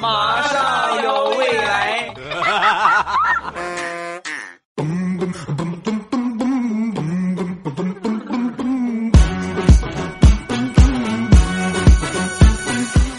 [0.00, 2.14] 马上有未来。
[2.42, 3.18] 哈哈哈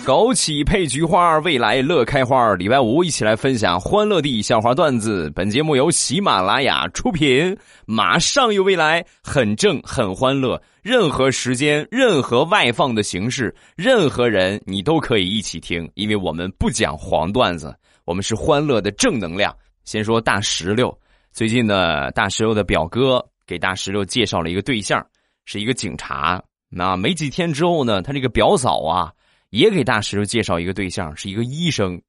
[0.06, 2.56] 枸杞配菊花，未来乐开花。
[2.56, 5.32] 礼拜五一起来分享欢乐地笑话段子。
[5.36, 7.56] 本节目由喜马拉雅出品。
[7.86, 10.60] 马上有未来，很正很欢乐。
[10.90, 19.56] 任何时间、任何外放的形式、任何人，你都可以一起听，因为我们不讲黄段子，我们是欢乐的正能量。
[19.84, 20.98] 先说大石榴，
[21.32, 25.06] 最近呢，大石榴的表哥给大石榴介绍了一个对象，
[25.46, 26.42] 是一个警察。
[26.70, 29.14] 那没几天之后呢，他这个表嫂啊。
[29.52, 32.00] 也给大石榴介绍一个对象，是一个医生，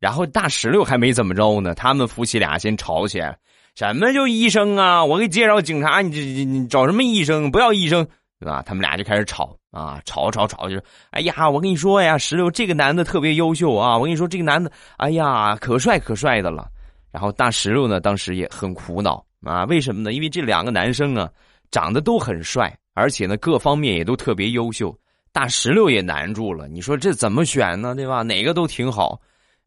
[0.00, 3.38] 然后大石榴还没怎么着呢，他们夫妻俩先吵起来，
[3.74, 5.04] 什么叫医生啊？
[5.04, 7.50] 我给你介绍警察，你这你找什么医生？
[7.50, 8.06] 不要医生，
[8.38, 8.62] 对吧？
[8.64, 16.68] 他们俩就开始吵啊，吵吵吵，就是：“哎呀，我跟你说呀，石榴这个男的特别优秀啊，我跟你说这个男的，哎呀，可帅可帅的了。”
[17.10, 20.12] 然后大石榴呢，当时也很苦恼啊，为什么呢？
[20.12, 21.28] 因为这两个男生啊，
[21.72, 24.96] 长得都很帅，而且呢，各方面也都特别优秀。
[25.32, 27.92] 大石榴也难住了，你说这怎么选呢？
[27.92, 28.22] 对吧？
[28.22, 29.20] 哪个都挺好，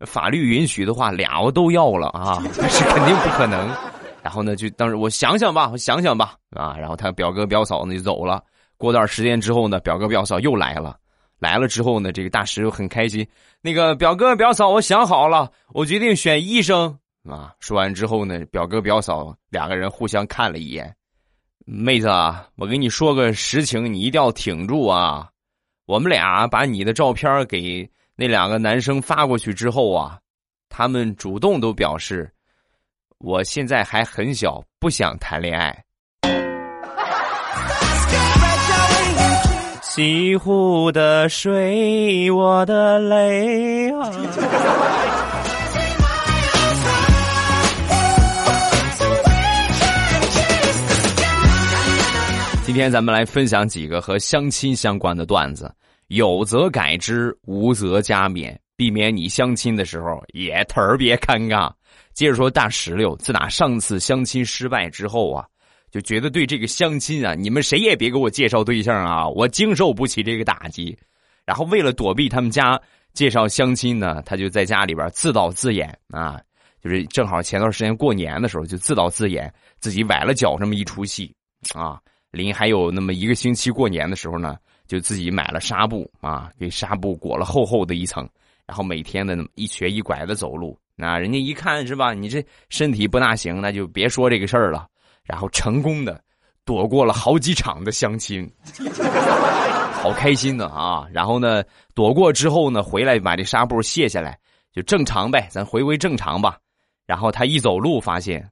[0.05, 3.69] 法律允许的话，俩我都要了啊，但是肯定不可能。
[4.27, 8.43] 然后呢，就当时我想想吧，我想想吧，啊，然后他表哥表嫂呢就走了。
[8.75, 10.97] 过段时间之后呢，表哥表嫂又来了，
[11.39, 13.25] 来了之后呢，这个大石榴很开心。
[13.61, 17.53] 那个表哥表嫂，我想好了，我决定选医生啊。
[17.61, 20.93] 说完之后呢，表哥表嫂两个人互相看了一眼，
[21.65, 25.29] 妹子啊，我跟你说个实情，你一定要挺住啊。
[25.85, 30.19] 我们俩把你的照片给那两个男生发过去之后啊，
[30.67, 32.29] 他们主动都表示，
[33.19, 35.75] 我现在还很小，不想谈恋爱。
[39.81, 44.11] 西湖的水，我的泪啊。
[52.63, 55.73] 今天咱们来分享几个和相亲相关的段子，
[56.09, 61.69] 有则改之，无则加勉，避免你相亲的时候也特别尴尬。
[62.13, 65.45] 接着说大石榴，自打上次相亲失败之后啊，
[65.91, 70.97] 就觉得对这个相亲啊，你们谁也别给我介绍对象啊，我经受不起这个打击。
[71.43, 72.79] 然后为了躲避他们家
[73.13, 76.39] 介绍相亲呢，他就在家里边自导自演啊，
[76.81, 81.33] 就是正好前段时间过年的时候就自导自演，自己崴了脚这么一出戏
[81.73, 81.99] 啊。
[82.31, 88.27] 临还有那么一个星期过年的时候呢，就自己买了纱布啊，给纱布裹了厚厚的一层，
[88.67, 90.77] 然后每天的那么一瘸一拐的走路。
[90.95, 94.87] 那人家一看是吧，你这身体不大行，那就别说这个事儿了。
[95.23, 96.21] 然后成功的
[96.65, 98.49] 躲过了好几场的相亲，
[100.01, 101.07] 好开心呢啊！
[101.11, 101.63] 然后呢，
[101.93, 104.37] 躲过之后呢，回来把这纱布卸下来，
[104.71, 106.57] 就正常呗，咱回归正常吧。
[107.05, 108.49] 然后他一走路发现，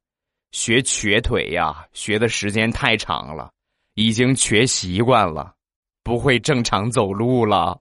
[0.51, 3.49] 学瘸腿呀，学的时间太长了。
[3.95, 5.53] 已经瘸习惯了，
[6.03, 7.79] 不会正常走路了。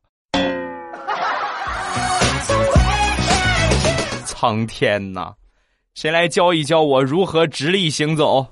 [4.44, 5.32] 苍天呐，
[5.94, 8.46] 谁来教一教我如何直立行走？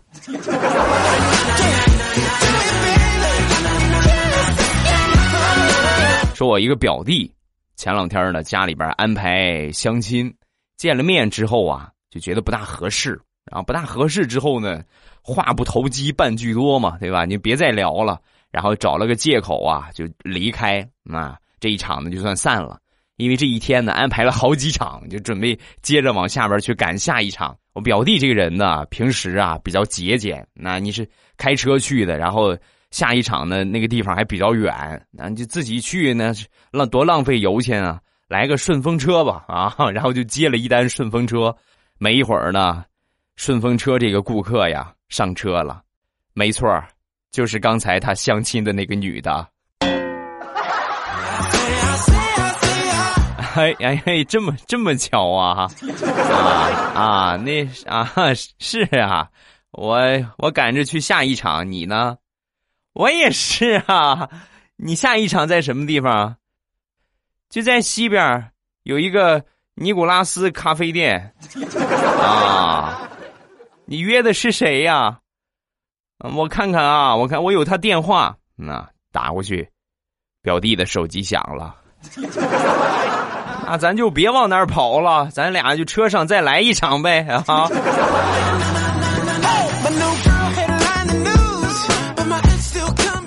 [6.34, 7.30] 说，我一个表弟，
[7.76, 10.34] 前两天呢，家里边安排相亲，
[10.78, 13.10] 见了面之后啊，就觉得不大合适，
[13.44, 14.82] 然后不大合适之后呢。
[15.20, 17.26] 话不投机半句多嘛，对吧？
[17.26, 18.18] 你别再聊了，
[18.50, 20.80] 然后找了个借口啊，就离开
[21.12, 21.36] 啊。
[21.60, 22.80] 这一场呢就算散了，
[23.16, 27.56] 因为这一天呢安排了好几场，就准备接着往下边去赶下一场。
[27.72, 32.56] 我表弟这个人呢，平时啊比较节俭，那你是开车去的，然后
[32.90, 34.72] 下一场呢那个地方还比较远，
[35.10, 36.32] 那就自己去呢
[36.70, 41.54] 浪多浪费油钱啊，来个顺风车吧啊， 然后就接了一单顺风车，
[41.98, 42.84] 没一会儿呢，
[43.36, 44.92] 顺风车这个顾客呀。
[45.08, 45.82] 上车了，
[46.32, 46.66] 没错
[47.30, 49.46] 就是刚才他相亲的那个女的。
[53.54, 55.68] 哎 哎嘿，这么这么巧啊！
[56.34, 56.40] 啊
[56.94, 58.10] 啊，那啊
[58.58, 59.28] 是啊，
[59.72, 60.00] 我
[60.38, 62.16] 我赶着去下一场，你呢？
[62.94, 64.28] 我也是啊。
[64.76, 66.36] 你下一场在什么地方？
[67.48, 68.50] 就在西边
[68.82, 69.44] 有一个
[69.74, 71.34] 尼古拉斯咖啡店
[72.20, 73.08] 啊。
[73.84, 75.18] 你约的是谁呀？
[76.18, 79.68] 我看看啊，我看我有他电话，那打过去，
[80.40, 81.76] 表弟的手机响了，
[83.66, 87.68] 那 咱就别往那儿跑了，咱俩就车上再来一场呗啊！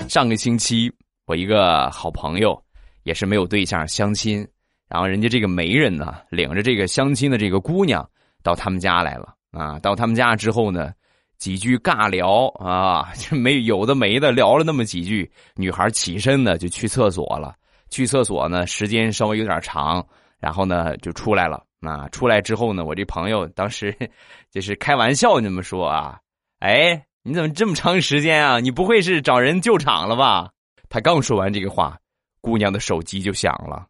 [0.07, 0.91] 上个星期，
[1.25, 2.57] 我一个好朋友
[3.03, 4.39] 也是没有对象相亲，
[4.87, 8.07] 然然后人家这个媒人呢，领着这个相亲的这个姑娘
[8.41, 9.77] 到他们家来了啊。
[9.79, 10.93] 到他们家之后呢，
[11.37, 15.29] 几句尬聊啊，就 没有的没的聊了那么几句。
[15.55, 17.53] 女孩起身呢就去厕所了，
[17.89, 20.05] 去厕所呢时间稍微有点长，
[20.39, 22.07] 然后呢就出来了啊。
[22.09, 23.95] 出来之后呢，我这朋友当时
[24.51, 26.19] 就是开玩笑那么说啊，
[26.59, 28.59] 哎，你怎么这么长时间啊？
[28.59, 30.49] 你不会是找人救场了吧？
[30.89, 31.97] 他刚说完这个话，
[32.41, 33.87] 姑娘的手机就响了。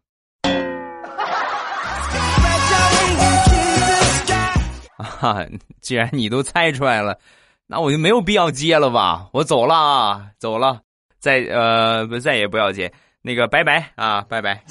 [5.20, 5.44] 啊，
[5.80, 7.18] 既然你都猜出来了，
[7.66, 9.28] 那我就没有必要接了吧？
[9.32, 10.80] 我走了，啊，走了，
[11.18, 12.90] 再呃不，再也不要接，
[13.26, 14.62] 那个拜拜啊，拜拜。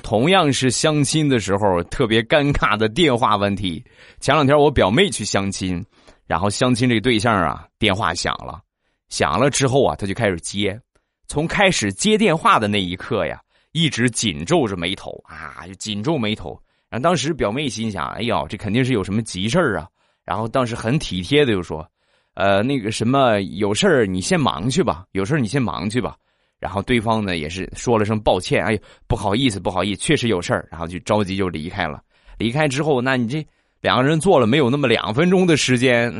[0.00, 3.84] 同样是相亲的时候，特别尴尬的电话问题。
[4.20, 5.84] 前两天我表妹去相亲，
[6.24, 8.60] 然后相亲这个对象啊，电话响了，
[9.08, 10.80] 响了之后啊，他就开始接，
[11.26, 13.40] 从开始接电话的那一刻呀。
[13.72, 16.56] 一直紧皱着眉头啊，就紧皱眉头。
[16.88, 19.88] 然后当时表妹心想：“哎呦，这肯定是有什么急事儿啊！”
[20.28, 21.90] 然后当时很体贴的就说
[22.36, 26.14] ：“呃，那个什么，有事儿你先忙去吧，有事儿你先忙去吧。”
[26.60, 32.02] 然后对方呢也是说了声抱歉：“哎呦，不好意思，不好意思，确实有事儿。”然后就着急就离开了。
[32.36, 33.42] 离开之后，那你这
[33.80, 36.12] 两个人坐了没有那么两分钟的时间，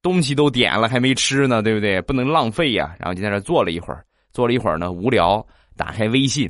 [0.00, 2.00] 东西都点了还没吃呢，对不对？
[2.02, 2.94] 不能浪费呀。
[3.00, 5.44] 然后就在那坐了一会儿，坐了一会儿呢，无聊，
[5.76, 6.48] 打开微信。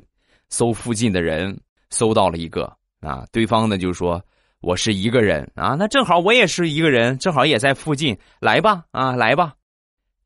[0.51, 1.59] 搜附近的人，
[1.89, 2.71] 搜到了一个
[3.01, 4.23] 啊，对方呢就说
[4.65, 9.53] ：“我是一个人啊，那正好我也是一个人，正好也在附近，来吧啊，来吧。”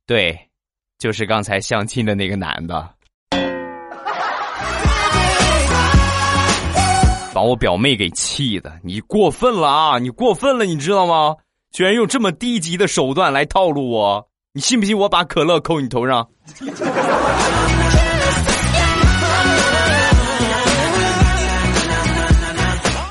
[0.07, 0.39] 对，
[0.97, 2.89] 就是刚才相亲的那个男的，
[7.35, 11.35] 把我表妹给气的，你过分了啊，你过分了，你知道吗？
[11.73, 16.29] 居然用这么低级的手段来套路我，你信不信我把可乐扣你头上？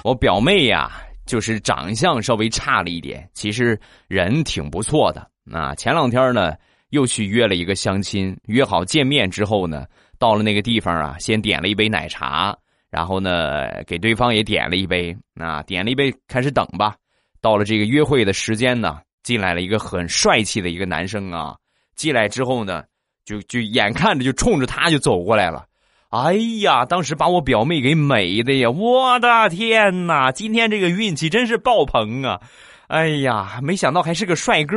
[0.03, 0.89] 我表妹呀，
[1.27, 5.29] 就是长相稍微差了一点，其实人挺不错的。
[5.51, 6.55] 啊，前两天呢，
[6.89, 9.85] 又去约了一个相亲，约好见面之后呢，
[10.17, 12.57] 到了那个地方啊，先点了一杯奶茶，
[12.89, 15.15] 然后呢，给对方也点了一杯。
[15.35, 16.95] 啊，点了一杯，开始等吧。
[17.41, 21.55] 到了这个约会的时间呢，进来了一个很帅气的一个男生啊，
[21.95, 22.83] 进来之后呢，
[23.23, 25.66] 就就眼看着就冲着他就走过来了。
[26.09, 28.69] 哎呀，当时把我表妹给美的呀！
[28.69, 32.39] 我的天哪，今天这个运气真是爆棚啊！
[32.87, 34.75] 哎呀，没想到还是个帅哥。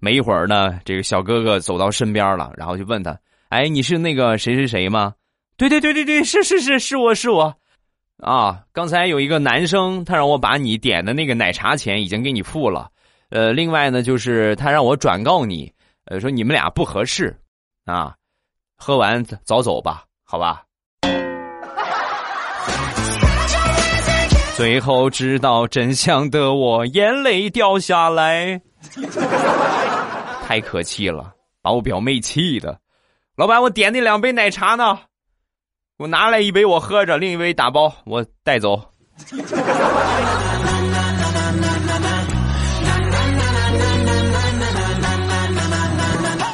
[0.00, 3.16] 没一会儿呢，这个小哥哥走到身边了，然后就问他
[3.50, 5.14] ：“哎，你是那个谁谁谁吗
[5.56, 7.54] ？”“对对对对对，是是是是我是我。”
[8.18, 12.90] 啊，刚才有一个男生，他让我把你点的那个奶茶钱已经给你付了。
[13.30, 15.72] 呃，另外呢，就是他让我转告你，
[16.06, 17.32] 呃，说你们俩不合适，
[17.84, 18.16] 啊，
[18.76, 20.64] 喝完早走吧，好吧。
[24.62, 28.62] 最后知道真相的我，眼泪掉下来，
[30.46, 32.78] 太可气了，把我表妹气的。
[33.36, 35.00] 老板，我点那两杯奶茶呢？
[35.98, 38.80] 我拿来一杯我喝着，另一杯打包我带走。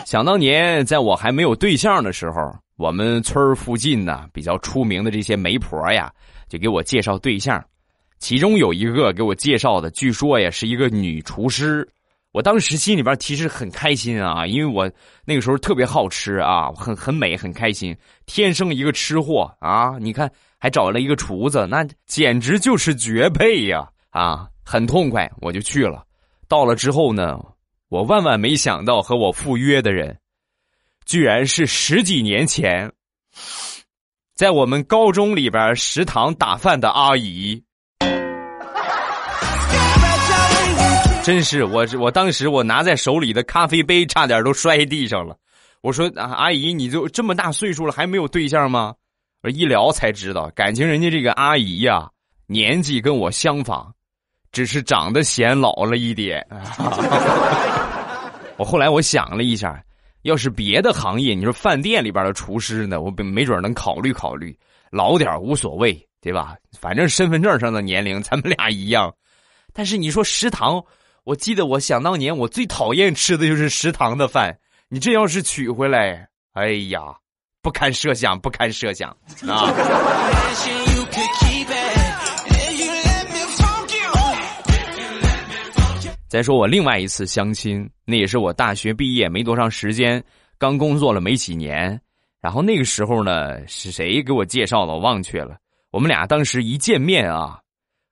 [0.07, 2.41] 想当年，在我还没有对象的时候，
[2.79, 6.11] 我们村附近呢比较出名的这些媒婆呀，
[6.49, 7.63] 就给我介绍对象。
[8.19, 11.89] 其中有一个给我介绍的，据说呀是一个女厨师。
[12.31, 14.91] 我当时心里边其实很开心啊，因为我
[15.25, 17.97] 那个时候特别好吃啊，很很美，很开心，
[18.27, 19.97] 天生一个吃货啊！
[19.99, 23.89] 你看，还找了一个厨子，那简直就是绝配呀！
[24.11, 26.05] 啊，很痛快，我就去了。
[26.49, 27.41] 到了之后呢，
[27.89, 30.19] 我万万没想到和我赴约的人，
[31.07, 32.93] 居然是十几年前
[34.35, 37.65] 在我们高中里边食堂打饭的阿姨。
[41.29, 45.37] 真是我，我当时我拿在手里的咖啡杯差点都摔地上了。
[45.83, 48.95] 我说：“阿姨，你就这么大岁数了，还没有对象吗？”
[49.45, 52.09] 我一聊才知道，感情人家这个阿姨呀，
[52.47, 53.93] 年纪跟我相仿，
[54.53, 56.43] 只是长得显老了一点。
[58.57, 59.85] 我后来我想了一下，
[60.23, 64.59] 要是别的行业，你说饭店里边的厨师呢，我没准能考虑考虑，
[64.91, 65.93] 老点无所谓，
[66.23, 66.57] 对吧？
[66.81, 69.15] 反正身份证上的年龄咱们俩一样。
[69.75, 70.83] 但是你说食堂。
[71.29, 74.59] 我记得，我想当年我最讨厌吃的就是食堂的饭。
[74.89, 77.03] 你这要是娶回来，哎呀，
[77.61, 79.11] 不堪设想，不堪设想
[79.47, 79.71] 啊！
[86.29, 90.25] 再说我另外一次相亲，那也是我大学毕业没多长时间，
[90.57, 92.01] 刚工作了没几年。
[92.41, 94.95] 然后那个时候呢，是谁给我介绍的？
[94.95, 95.59] 我忘却了。
[95.91, 97.61] 我们俩当时一见面啊，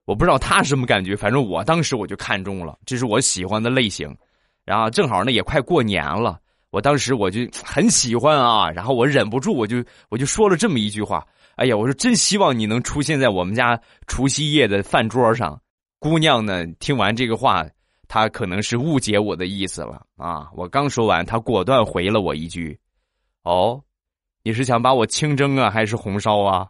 [0.06, 4.16] 我不知道他什么感觉，反正我当时我就看中了，这是我喜欢的类型。
[4.64, 15.60] 然后正好呢也快过年了，我当时我就 很喜欢啊，然后我忍不住我就我就说了这么一句话：“哎呀，我说真希望你能出现在我们家除夕夜的饭桌上。”
[16.00, 17.66] 姑娘呢听完这个话，
[18.08, 20.48] 她可能是误解我的意思了啊！
[20.54, 22.78] 我刚说完，她果断回了我一句
[23.42, 23.82] ：“哦。”
[24.44, 26.68] 你是想把我清蒸啊，还是红烧啊？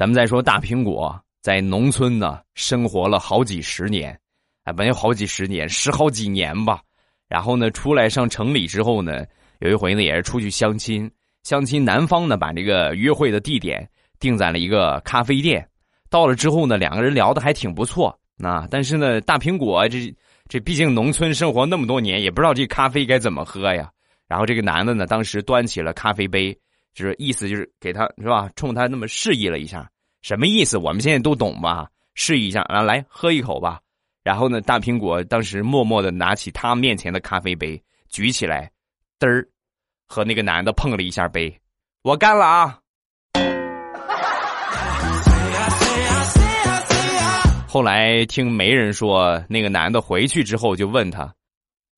[0.00, 4.18] 咱们再说大苹果，在农村呢生活了好几十年，
[4.64, 6.80] 哎，没有好几十年，十好几年吧。
[7.28, 9.26] 然后呢，出来上城里之后呢，
[9.58, 11.10] 有一回呢也是出去相亲，
[11.42, 13.86] 相亲男方呢把这个约会的地点
[14.18, 15.68] 定在了一个咖啡店，
[16.08, 18.18] 到了之后呢，两个人聊的还挺不错。
[18.38, 20.10] 那但是呢，大苹果这
[20.48, 23.90] 这毕竟农村生活那么多年，也不知道这咖啡该怎么喝呀。
[24.26, 26.58] 然后这个男的呢，当时端起了咖啡杯，
[26.94, 29.90] 就是意思就是给他是吧，冲他那么示意了一下，
[30.22, 30.78] 什么意思？
[30.78, 31.88] 我们现在都懂吧？
[32.14, 33.80] 示意一下啊，来喝一口吧。
[34.22, 38.70] 然后呢，大苹果当时默默的拿起他面前的咖啡杯，举起来，
[39.18, 39.48] 嘚儿，
[40.06, 41.58] 和那个男的碰了一下杯，
[42.02, 42.78] 我干了啊。
[47.66, 51.32] 后来听媒人说，那个男的回去之后就问他：“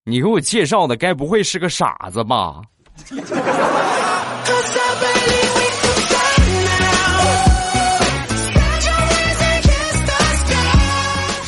[0.05, 2.61] 你给我介绍的该不会是个傻子吧？”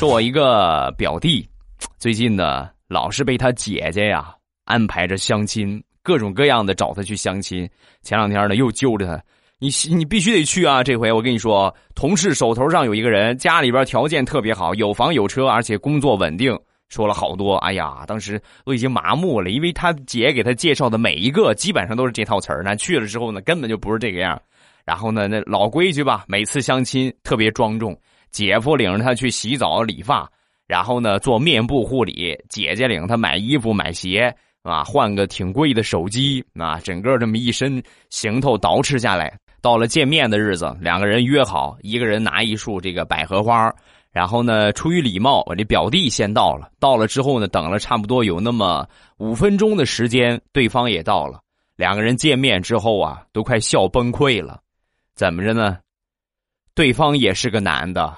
[0.05, 1.49] 说我一个表弟，
[1.97, 4.35] 最近呢老是被他姐姐呀
[4.67, 7.67] 安排着相亲，各种各样的找他去相亲。
[8.03, 9.19] 前两天呢又揪着他。
[9.59, 10.85] 你你必须得去啊！
[10.85, 16.55] 这回我跟你说，同事手头上有一个人，家里边条件特别好，有房有车，而且工作稳定。
[16.91, 22.63] 说了好多，哎呀，当时都已经麻木了，因为他姐给他介绍的每一个基本上都是这套词儿。
[22.63, 24.39] 那去了之后呢，根本就不是这个样。
[24.85, 27.99] 然后呢，那老规矩吧，每次相亲特别庄重，
[28.35, 30.29] 姐夫领着他去洗澡理发，
[30.67, 39.39] 然后呢做面部护理，姐姐领他买衣服买鞋啊，换个挺贵的手机啊，整个这么一身行头捯饬下来。
[39.63, 43.73] 到了见面的日子，两个人约好，一个人拿一束这个百合花，
[44.11, 46.73] 然后呢，出于礼貌，我这表弟先到了。
[46.81, 48.85] 到了之后呢，等了差不多有那么
[49.19, 51.39] 五分钟的时间，对方也到了。
[51.77, 54.59] 两个人见面之后啊，都快笑崩溃了。
[55.15, 55.79] 怎么着呢？
[56.77, 58.13] 对方也是个男的。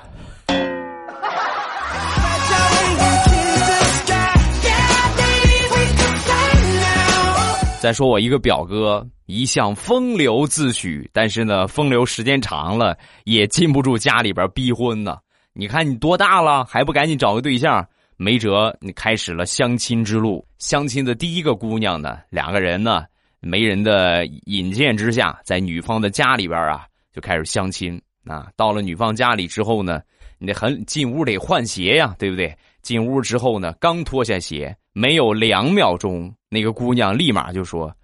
[7.79, 9.07] 再说我一个表哥。
[9.27, 15.19] 一向风流自诩，但是呢，风流时间长了也禁不住家里边逼婚呢。
[15.53, 17.85] 你看你多大了，还不赶紧找个对象？
[18.17, 20.47] 没辙，你开始了相亲之路。
[20.59, 23.05] 相亲的第一个姑娘呢，两个人呢，
[23.41, 28.01] 媒人的引荐之下，在女方的家里边啊，就开始相亲。
[28.26, 30.00] 啊，到了女方家里之后呢，
[30.38, 32.56] 你得很进屋得换鞋呀，对不对？
[32.83, 37.95] 进屋之后呢，刚脱下鞋，没有两秒钟，那个姑娘立马就说：“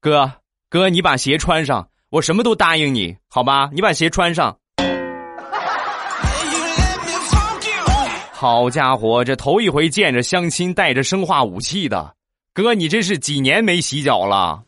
[0.00, 0.30] 哥。”
[0.70, 3.70] 哥，你把鞋穿上，我什么都答应你，好吧？
[3.72, 4.54] 你把鞋穿上。
[8.32, 12.14] 好家伙，这头一回见着相亲带着生化武器的，
[12.52, 14.62] 哥，你这是几年没洗脚了？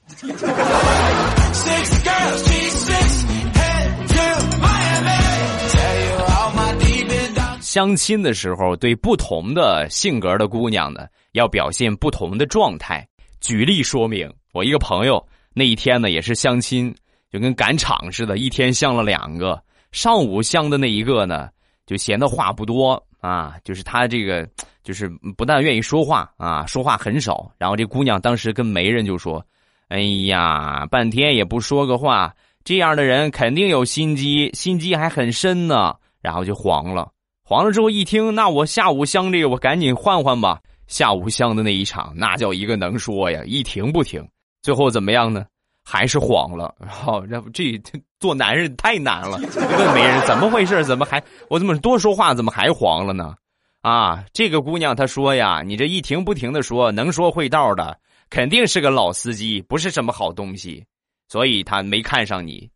[7.70, 13.06] 相亲的时候，对不同的性格的姑娘呢，要表现不同的状态。
[13.40, 15.24] 举例说明，我一个朋友。
[15.54, 16.92] 那一天呢，也是相亲，
[17.30, 19.62] 就跟赶场似的，一天相了两个。
[19.92, 21.48] 上午相的那一个呢，
[21.86, 24.44] 就闲的话不多啊，就是他这个，
[24.82, 27.52] 就是不但愿意说话啊，说话很少。
[27.56, 29.40] 然后这姑娘当时跟媒人就说
[29.86, 32.34] ：“哎呀，半天也不说个话，
[32.64, 37.08] 这样的人肯定有心机，心机还很深呢。”然后就黄了，
[37.50, 40.60] 黄了之后一听，那我下午香这个，我赶紧换换吧。
[40.86, 44.24] 下午香的那一场，那叫一个能说呀，一停不停。
[44.62, 45.44] 最后怎么样呢？
[45.84, 46.72] 还是黄了。
[46.78, 49.36] 然后，这这做男人太难了。
[49.36, 50.84] 问媒人怎么回事？
[50.84, 52.32] 怎么还我怎么多说话？
[52.32, 53.34] 怎么还黄了呢？
[53.80, 60.84] 啊，这个姑娘她说呀，你这一停不停的说，能说会道的，肯定是个老司机，不是什么好东西，
[61.26, 62.70] 所以她没看上你。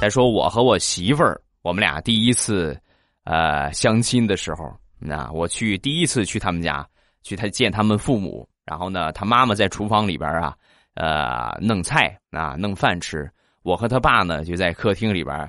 [0.00, 2.78] 再说我和我媳妇儿，我们俩第一次。
[3.24, 6.88] 呃，相亲的时候，那我去第一次去他们家，
[7.22, 10.56] 去他见他们父母，然后呢，他妈妈在厨房里边啊，
[10.94, 13.30] 呃，弄菜啊，弄饭吃。
[13.64, 15.46] 我和他爸呢，就在客厅里边，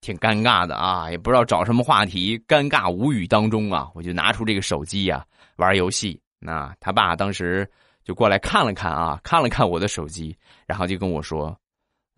[0.00, 5.22] 挺尴尬的啊，也不知道找什么话题，尴尬无语当中啊，我就拿出这个手机呀，
[5.56, 6.18] 玩游戏。
[6.38, 7.70] 那他爸当时
[8.04, 10.34] 就过来看了看啊，看了看我的手机，
[10.66, 11.54] 然后就跟我说：“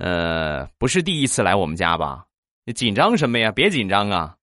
[0.00, 2.25] 呃，不是第一次来我们家吧？
[2.64, 3.52] 你紧张什么呀？
[3.52, 4.35] 别紧张啊！”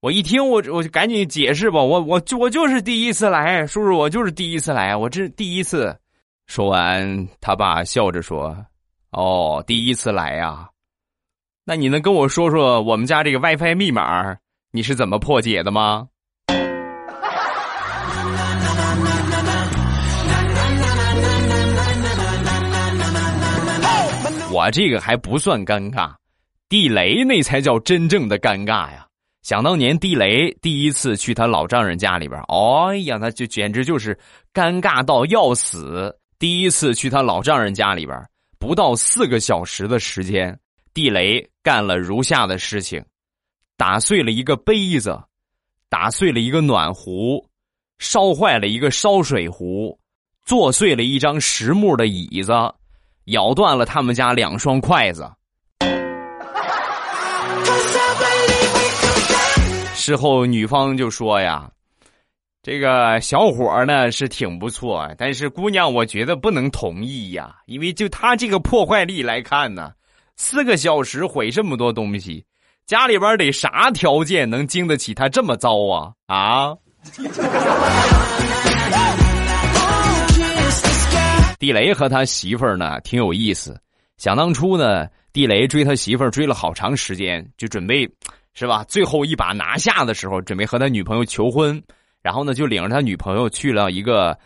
[0.00, 5.94] 我一听，我我就赶紧解释吧，我我我就是第一次来，叔叔，我就是第一次来，我这第一次。
[6.46, 8.56] 说完，他爸笑着说。
[9.10, 10.70] 哦，第一次来呀？
[11.64, 14.36] 那你能跟我说说我们家这个 WiFi 密码
[14.70, 16.08] 你是怎么破解的吗？
[24.52, 26.12] 我这个还不算尴尬，
[26.68, 29.06] 地雷那才叫真正的尴尬呀！
[29.42, 34.18] 想当年地雷第一次去他老丈人家里边，哎呀，那就简直就是
[34.52, 36.14] 尴尬到要死。
[36.38, 38.18] 第一次去他老丈人家里边。
[38.58, 40.58] 不到四个小时的时间，
[40.92, 43.02] 地雷干了如下的事情：
[43.76, 45.18] 打碎了一个杯子，
[45.88, 47.48] 打碎了一个暖壶，
[47.98, 49.98] 烧坏了一个烧水壶，
[50.44, 52.52] 做碎了一张实木的椅子，
[53.26, 55.30] 咬断了他们家两双筷子。
[59.94, 61.70] 事后女方就说呀。
[62.62, 69.92] 这个小伙儿呢是挺不错，但是姑娘，我觉得不能同意呀，因为就他这个破坏力来看呢，
[70.36, 72.44] 四个小时毁这么多东西，
[72.86, 76.76] 家里边得啥条件能经得起他这么糟啊啊！
[81.60, 83.78] 地雷和他媳妇儿呢挺有意思，
[84.16, 88.08] 想当初呢，地雷追他媳妇儿追了好长时间，就准备
[88.54, 88.82] 是吧？
[88.88, 91.80] 最后一把拿下的时候，准备和他女朋友求婚。
[92.22, 94.36] 然后呢，就领着他女朋友去了一个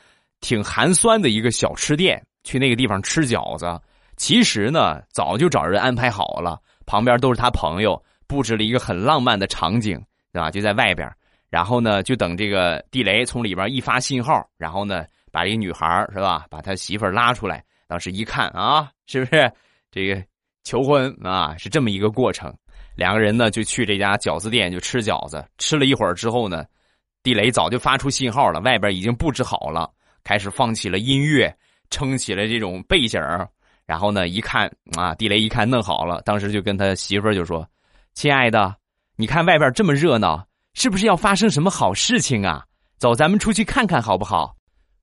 [0.40, 3.80] 挺寒酸的一个小吃店，去那个地方吃饺子。
[4.16, 10.00] 其实呢，早就找人安排好了，旁边都是他朋友，布置了一个很浪漫的场景，
[10.32, 10.50] 对吧？
[10.50, 11.08] 就在外边。
[11.48, 17.60] 然后呢，就等这个地雷从里边一发信号，然后呢，把一女孩是吧，把他媳妇拉出来。
[17.88, 19.50] 当时一看啊，是不是
[19.90, 20.24] 这个
[20.62, 21.56] 求婚啊？
[21.58, 22.54] 是这么一个过程。
[22.94, 25.44] 两个人呢，就去这家饺子店就吃饺子。
[25.58, 26.64] 吃了一会儿之后呢。
[27.24, 29.90] 地雷早就发出信号了，外边已经布置好了，
[30.22, 31.52] 开始放起了音乐，
[31.88, 33.18] 撑起了这种背景
[33.86, 37.66] 然后呢，一看啊，地雷一看弄好了，当时就跟他媳妇儿就说
[38.12, 38.76] ：“亲爱的，
[39.16, 42.62] 你看外边这么热闹，是不是要发生什么好事情啊？
[42.98, 44.54] 走，咱们出去看看好不好？”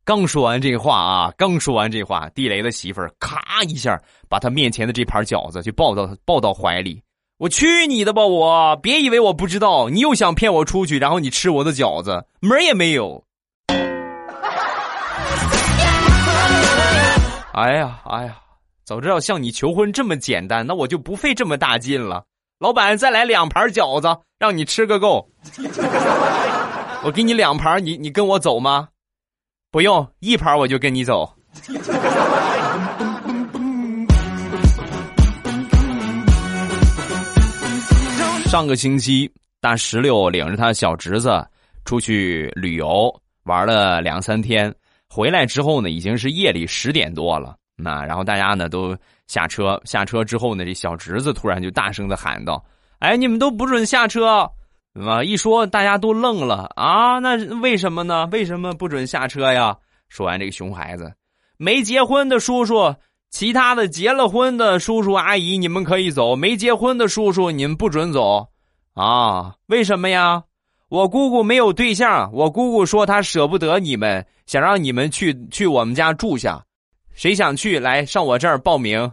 [0.04, 7.02] 刚说完这话啊，刚说完这话，地雷的媳妇儿咔一下把他面前的这盘饺子就抱到抱到怀里。
[7.38, 8.26] 我去你的吧！
[8.26, 13.24] 我别以为我不知道，你又想骗我出去，然后你吃我的饺子，门也没有。
[17.54, 18.38] 哎呀哎呀，
[18.84, 22.24] 早知道向你求婚这么简单，那我就不费这么大劲了。
[22.60, 24.08] 老板，再来两盘饺子，
[24.40, 25.30] 让你吃个够。
[27.04, 28.88] 我给你两盘，你你跟我走吗？
[29.72, 31.34] 不用，一盘我就跟你走。
[38.48, 39.32] 上个星期，
[39.62, 41.42] 大石榴领着他小侄子
[41.86, 43.10] 出去旅游，
[43.44, 44.76] 玩了两三天。
[45.08, 47.56] 回来之后呢，已经是夜里十点多了。
[47.78, 48.94] 那然后大家呢都
[49.28, 52.62] 下车，下车之后呢，这小侄子突然就大声的喊道
[53.00, 54.46] ：“哎，你们都不准下车！”
[54.94, 57.20] 啊，一说大家都愣了啊。
[57.20, 58.28] 那为什么呢？
[58.32, 59.78] 为什么不准下车呀？
[60.10, 61.14] 说完，这个熊孩子，
[61.58, 62.94] 没结婚的叔叔。
[63.30, 68.46] 其他的结了婚的叔叔阿姨，你们可以走；没结婚的叔叔，你们不准走，
[68.94, 69.56] 啊？
[69.68, 70.44] 为什么呀？
[70.90, 76.62] 我姑姑没有对象，我姑姑说她舍不得你们，想让你们去去我们家住下。
[77.14, 77.80] 谁想去？
[77.80, 79.10] 来上我这儿报名。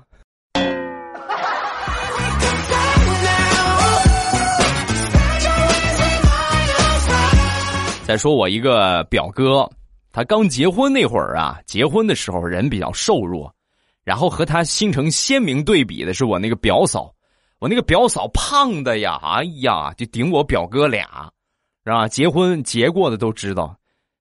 [8.09, 9.68] 再说我一个表哥，
[10.12, 13.55] 他刚结婚那会儿啊，结婚的时候人比较瘦弱。
[14.03, 17.14] 然后和他形成鲜明对比的是我那个表嫂，
[17.59, 21.31] 我那个表嫂胖的呀，哎呀，就顶我表哥俩，
[21.85, 22.09] 是吧？
[22.09, 23.77] 结婚结过的都知道，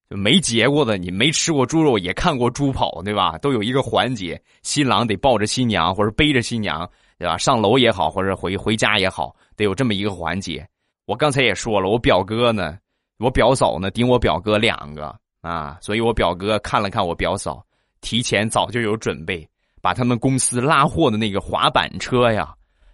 [0.10, 3.38] 就没结过的，你没吃过猪肉也看过猪跑，对吧？
[3.38, 6.86] 都有一个环节，新郎得抱着新娘或者背着新娘，
[7.18, 7.38] 对吧？
[7.38, 10.68] 上楼也好，或者回回家也好，得有这么一个环节。
[11.06, 12.78] 我刚才也说了，我表哥呢，
[13.18, 17.66] 我表嫂呢顶我表哥两个啊，所以我表哥看了看我表嫂，
[18.02, 19.48] 提前早就有准备。
[19.80, 22.54] 把他们公司拉货的那个滑板车呀，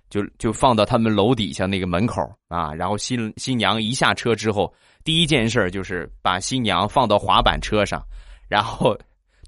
[0.10, 2.74] 就就放到他们楼底下那个门口啊。
[2.74, 4.72] 然后新新娘一下车之后，
[5.04, 8.04] 第一件事就是把新娘放到滑板车上，
[8.48, 8.96] 然后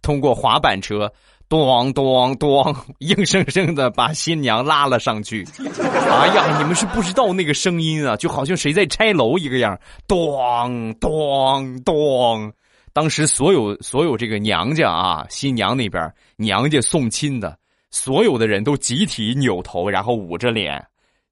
[0.02, 1.12] 通过滑板车
[1.48, 5.46] 咚咚咚， 硬生生的把新娘拉了上去。
[5.60, 12.52] 哎呀，你们是不知道那个声音啊，就好像谁在拆楼一个样，咚咚咚。
[12.94, 17.58] 当时所有所有这个娘家啊，新娘那边娘家送亲的
[17.92, 20.84] 所有的人都集体扭头，然后捂着脸，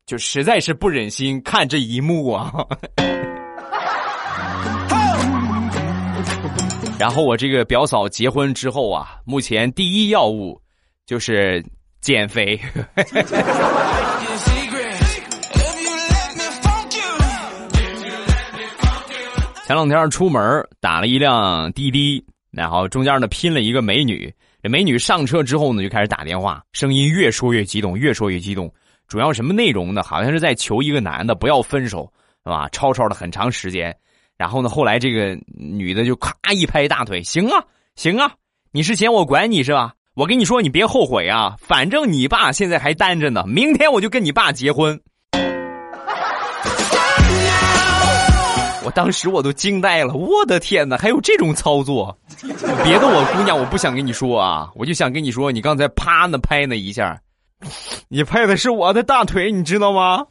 [0.06, 2.54] 就实在是不忍心看这一幕啊。
[6.99, 10.62] 然后我这个表嫂结婚之后啊，目前第一要务
[11.06, 11.63] 就是
[11.99, 12.60] 减肥。
[19.65, 20.41] 前两天出门
[20.79, 24.34] 打了一辆滴滴，然后中间呢拼了一个美女。
[24.62, 28.71] 这美女上车之后呢，就开始打电话，声音越说越激动，越说越激动。
[29.08, 30.03] 主要什么内容呢？
[30.03, 32.10] 好像是在求一个男的不要分手，
[32.45, 32.69] 是吧？
[32.71, 33.93] 吵吵了很长时间。
[34.38, 37.63] 然后呢，后来这个女的就咔一拍大腿：“行啊，
[37.96, 38.32] 行啊，
[38.72, 39.93] 你是嫌我管你是吧？
[40.15, 45.00] 我跟你说，你别后悔啊，反正你爸现在还单着呢，明天我就跟你爸结婚。”
[48.86, 52.17] 我当时我都惊呆了，我的天哪，还有这种操作！
[52.84, 57.17] 别的我姑娘我不想跟你说啊，我就想跟你说，你刚才啪那拍那一下，
[58.10, 60.26] 你拍的是我的大腿，你知道吗？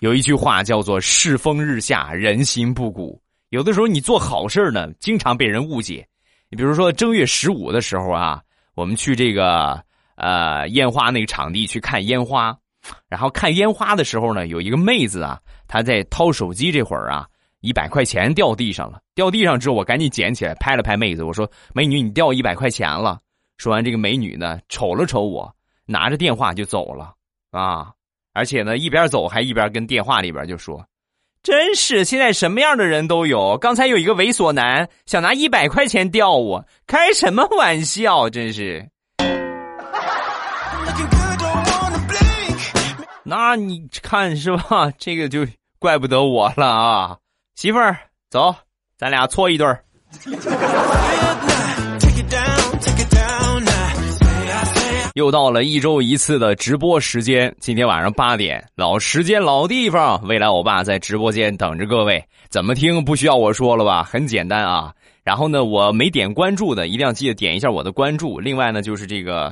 [0.00, 3.20] 有一句话叫做“世风日下，人心不古”。
[3.50, 6.06] 有的时候你做好事呢，经常被人误解。
[6.50, 8.40] 你比如说正月十五的时候啊，
[8.74, 9.82] 我们去这个
[10.16, 12.56] 呃烟花那个场地去看烟花。
[13.08, 17.26] 然后看烟花的时候呢，有一个妹子啊，她在掏手机，这会儿啊，
[17.60, 19.00] 一百块钱掉地上了。
[19.14, 23.18] 掉地上之后，我赶紧捡起来，拍了拍妹子，我说：“美女，你掉一百块钱了。”
[23.58, 25.52] 说完，这个美女呢，瞅了瞅我，
[25.84, 27.12] 拿着电话就走了
[27.50, 27.90] 啊！
[28.36, 30.86] 而且呢，一边走还一边跟电话里边就说
[31.42, 33.56] ：“真是现在什么样的人都有。
[33.56, 38.28] 刚才有一个猥琐男想拿一百块钱吊我，开什么玩笑？
[38.28, 38.86] 真是。”
[43.24, 44.92] 那你看是吧？
[44.98, 45.46] 这个就
[45.78, 47.16] 怪不得我了啊！
[47.54, 48.54] 媳妇儿，走，
[48.98, 49.66] 咱俩搓一对
[55.16, 62.22] 又到了一周一次的直播时间，今天晚上八点，老时间老地方，未来欧巴在直播间等着各位。
[62.50, 64.02] 怎么听不需要我说了吧？
[64.02, 64.92] 很简单啊。
[65.24, 68.38] 然后呢，我没点关注的，一定要记得点一下我的关注。
[68.38, 69.50] 另外呢，就是这个。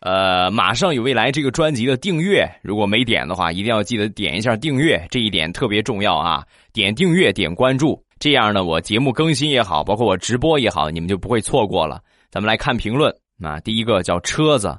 [0.00, 6.44] 呃，马上有未来这个专辑的订阅，如果没点的话，一定要记得点一下订阅，这一点特别重要啊！
[6.72, 12.00] 点订阅，点关注，这样呢，我节目更新也好，包括我直播也好，你们就不会错过了。
[12.32, 14.76] 咱们来看评论那，第一个叫车子，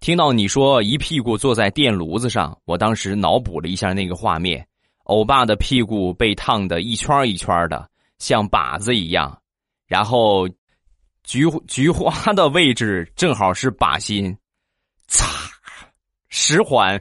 [0.00, 4.66] 听到你说一屁股坐在电炉子上，我当时脑补了一下那个画面，
[5.04, 7.86] 欧巴的屁股被烫的一圈一圈的，
[8.18, 9.38] 像靶子一样，
[9.86, 10.48] 然后
[11.22, 14.34] 菊菊花的位置正好是靶心。
[15.06, 15.26] 擦，
[16.30, 16.98] 十环。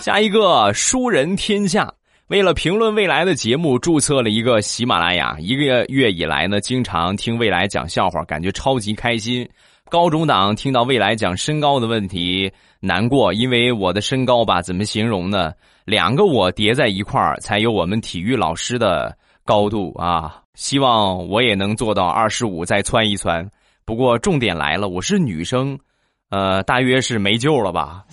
[0.00, 1.92] 下一个书人天下，
[2.28, 5.36] 为了评论未来的节目，注册了一个喜马拉雅。
[5.38, 9.48] 一个月以来呢，经常听未来讲笑话，感觉超级开心。
[9.88, 15.52] 高中党听到未来讲身高的问题，难过，因为我的身高吧，怎么形容呢？
[15.84, 20.42] 两个我叠在一块儿，才有我们体育老师的高度啊。
[20.54, 23.48] 希望我也能做到二十五再窜一窜，
[23.84, 25.78] 不过重点来了，我是女生，
[26.30, 28.04] 呃，大约是没救了吧？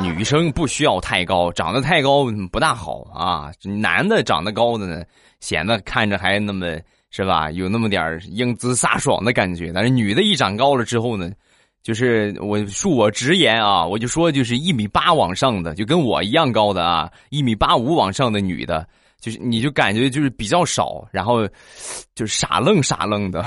[0.00, 3.50] 女生不需要太高，长得太高不大好啊。
[3.62, 5.02] 男的长得高的呢，
[5.40, 6.78] 显得看着还那么
[7.10, 7.50] 是吧？
[7.50, 9.70] 有那么点英姿飒爽的感觉。
[9.74, 11.30] 但是女的一长高了之后呢，
[11.82, 18.86] 就是我恕我直言啊，我就说就是一米八往上的，就跟我一样高的啊，一米八五往上的女的。
[19.20, 21.48] 就是你就感觉就是比较少，然后
[22.12, 23.44] 就傻愣傻愣的，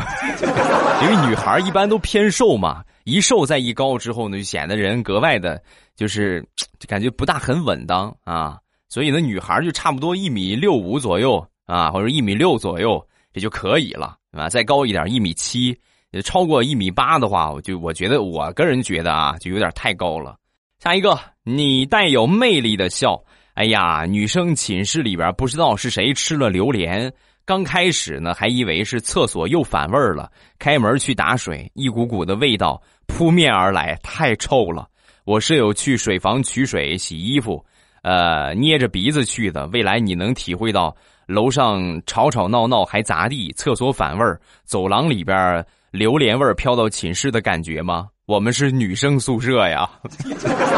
[1.04, 5.62] 因为女孩一般都偏瘦嘛，一瘦再一高之后呢，就显得人格外的，
[5.96, 8.58] 就是就感觉不大很稳当啊。
[8.90, 14.50] 所以呢，女孩就差不多一米六五左右啊，或者一米六左右这就可以了啊。
[14.50, 15.78] 再高一点一米七，
[16.24, 20.36] 超过一米八的话，我就我觉得我个人觉得啊，就有点太高了。
[20.80, 23.24] 下一个，你带有魅力的笑。
[23.54, 27.12] 哎呀，女生寝室里边不知道是谁吃了榴莲，
[27.46, 34.88] 刚开始呢还以为是厕所又反味了，开门去打水，一股股的味道扑面而来，太臭了。
[35.24, 37.64] 我室友去水房取水洗衣服，
[38.04, 39.66] 呃，捏着鼻子去的。
[39.68, 48.08] 未来你能体会到楼上吵吵闹闹还砸地，厕所反味儿走廊里边榴莲味儿飘到寝室的感觉吗？
[48.28, 49.90] 我们是女生宿舍呀。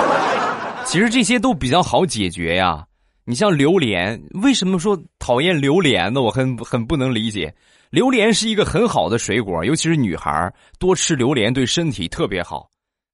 [0.86, 2.86] 其实这些都比较好解决呀，
[3.26, 6.22] 你像榴莲，为什么说讨厌榴莲呢？
[6.22, 7.54] 我很很不能理解。
[7.90, 12.70] 榴莲是一个很好的水果，尤其是女孩多吃榴莲对身体特别好，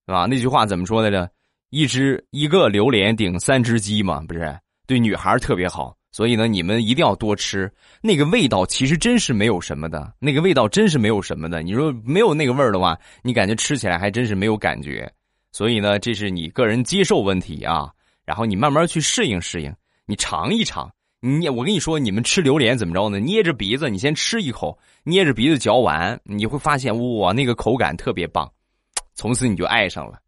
[0.08, 0.26] 是吧？
[0.30, 1.30] 那句话怎么说来着？
[1.70, 4.56] 一只一个榴莲顶三只鸡嘛，不是？
[4.86, 7.72] 对女孩特别好，所以呢，你们一定要多吃。
[8.02, 11.64] 那个味道其实真是没有什么的，那个味道真是没有什么的。
[11.64, 15.12] 你说没有那个味儿的话，你感觉吃起来还真是没有感觉。
[15.52, 17.90] 所以呢，这是你个人接受问题啊。
[18.26, 19.74] 然后你慢慢去适应适应，
[20.06, 20.92] 你尝一尝。
[21.26, 23.18] 你我跟你说，你们吃榴莲怎么着呢？
[23.18, 28.52] 捏着鼻子，你先吃一口，捏着鼻子嚼完，你会发现哇，那个口感特别棒，
[29.16, 30.20] 从此你就爱上了。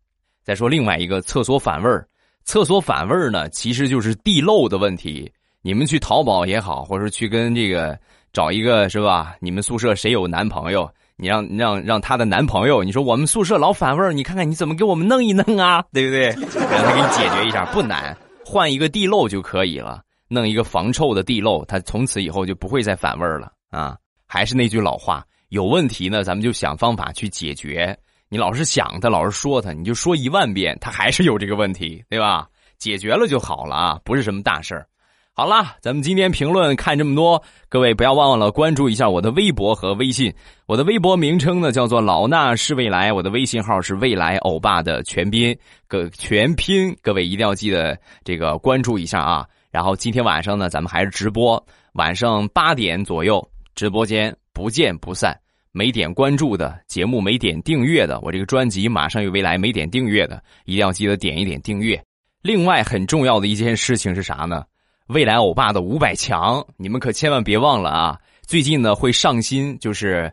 [0.42, 2.08] 再说另外一个厕所反味儿，
[2.46, 5.30] 厕所反味儿呢，其实就是地漏的问题。
[5.62, 8.00] 你们去淘宝也好，或者去跟这个
[8.32, 9.36] 找一个是吧？
[9.42, 10.90] 你们宿舍谁有男朋友？
[11.18, 15.84] 你让让让他的男朋友，你说我们宿舍老反味儿，你看看你怎么给我们弄一弄啊？
[15.92, 16.28] 对不对？
[16.72, 20.02] 让他给你解决一下，不难，换一个地漏就可以了。
[20.36, 23.98] 弄一个防臭的地漏，它从此以后就不会再反味儿了啊！
[24.28, 27.98] 还是那句老话，有问题呢，咱们就想方法去解决。
[28.28, 32.48] 你老是想他，老是说他，你就说一万遍，他还是有这个问题，对吧？
[32.78, 34.86] 解决了就好了啊，不是什么大事儿。
[35.32, 40.34] 好了，咱们今天评论看这么多，各位不要忘了关注一下我的微博和微信。
[40.66, 49.46] 我的微博名称呢叫做老衲是未来，我的微信号是未来欧巴的全拼，各全拼，各位一定要记得这个关注一下啊。
[49.76, 51.62] 然后今天晚上呢，咱们还是直播，
[51.96, 55.38] 晚上八点左右，直播间不见不散。
[55.74, 62.02] 没点关注的节目，没点订阅的，我这个专辑马上有未来，没点订阅的，一定要记得点一点订阅。
[62.42, 64.64] 另外很重要的一件事情是啥呢？
[65.08, 68.18] 未来欧巴的五百强，你们可千万别忘了啊！
[68.48, 70.32] 最近呢会上新，就是，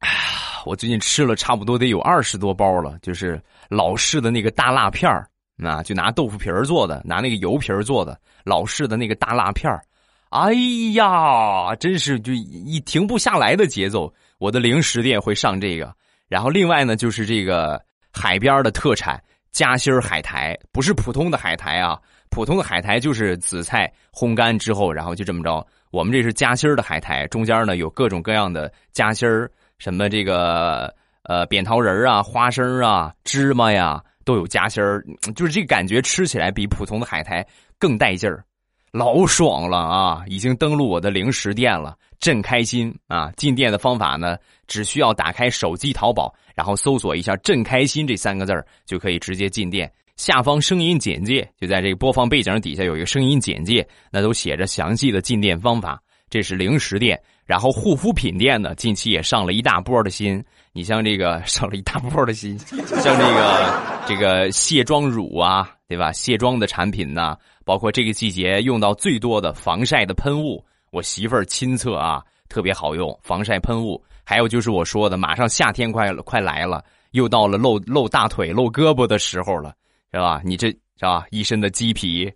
[0.00, 5.26] 哎呀，我最近吃了差不多得有二十多包了，就是老式的那个大辣片儿。
[5.60, 9.82] 那就拿豆腐皮儿做的，拿那个油皮儿做的，老式的那个大辣片儿，
[10.30, 10.52] 哎
[10.94, 14.14] 呀，真是就一停不下来的节奏。
[14.38, 15.92] 我的零食店会上这个，
[16.28, 21.98] 然后另外呢就是这个海边的特产夹心海苔，不是普通的海苔啊，
[22.30, 25.66] 普通的海苔就是紫菜烘干之后，然后就这么着。
[25.90, 30.94] 我们这是夹心的海苔，中间呢有各种各样的夹心儿，什么这个
[31.24, 34.00] 呃扁桃仁啊、花生啊、芝麻呀。
[34.28, 35.02] 都有夹心儿，
[35.34, 37.42] 就是这个感觉，吃起来比普通的海苔
[37.78, 38.44] 更带劲儿，
[38.92, 40.22] 老爽了啊！
[40.26, 43.32] 已经登录我的零食店了，正开心啊！
[43.38, 44.36] 进店的方法呢，
[44.66, 49.90] 只需要打开手机淘宝，然后搜索一下“正开心”这三个字儿，就可以直接进店。
[50.16, 55.98] 下方声音简介就在这个播放背景底下有一个声音简介，那都写着详细的进店方法。
[56.28, 60.44] 这是零食店，然后护肤品店呢，近期也上了一大波的新。
[60.78, 66.12] 你像这个上了一大波的心，像这个这个卸妆乳啊，对吧？
[66.12, 74.00] 卸妆的产品呢，包括这个季节用到最多的防晒的喷雾，我媳妇儿亲测啊，特别好用防晒喷雾。
[74.22, 79.74] 还有就是我说的，马上夏天快，快来了，又到了露露大腿、露胳膊的时候了，
[80.12, 80.40] 是吧？
[80.44, 81.26] 你这是吧？
[81.32, 82.32] 一身的鸡皮。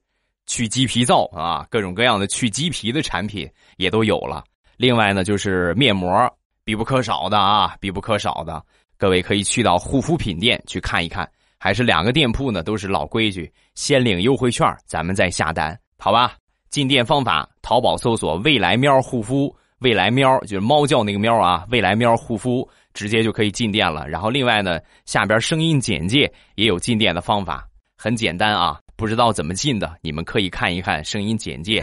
[0.48, 4.42] 去鸡皮皂啊，各种各样的去鸡皮的产品也都有了。
[4.76, 6.10] 另外呢，就是面膜，
[6.64, 8.62] 必不可少的啊，必不可少的。
[8.96, 16.34] 各位可以去到护肤品店去看一看，还是两个店铺呢，都是老规矩，先领优惠券，咱们再下单，好吧？
[16.70, 24.08] 进店方法：淘宝搜索“未来喵护肤”，未来喵就是猫叫那个喵啊，未来喵护肤，直接就可以进店了。
[24.08, 27.66] 然后另外呢，下边声音简介也有进店的方法，
[27.98, 28.78] 很简单啊。
[28.94, 31.82] 不知道怎么进的，你们可以看一看声音简介。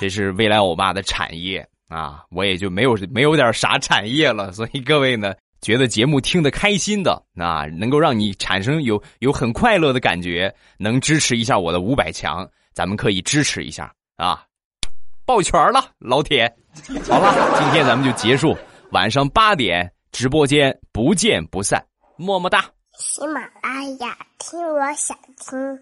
[0.00, 4.52] 这是未来欧巴的产业啊，我也就没有没有点啥产业了。
[4.52, 14.44] 所以各位呢，觉得节目听得开心的，啊，能够让你产生有有很快乐的感觉，能支持一下我的五百强，咱们可以支持一下啊，
[15.24, 16.46] 抱拳了，老铁。
[17.08, 18.56] 好了，今天咱们就结束，
[18.92, 21.84] 晚上八点直播间不见不散，
[22.16, 22.64] 么么哒。
[22.98, 25.78] 喜马拉雅，听我想听。